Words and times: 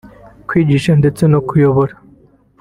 kwigisha 0.47 0.91
ndetse 1.01 1.23
no 1.31 1.39
kuyobora 1.47 1.93